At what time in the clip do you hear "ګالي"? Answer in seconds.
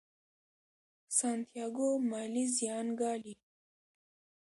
2.99-3.33